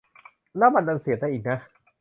[0.57, 1.57] แล้วมันดันเสียบได้อีกนะ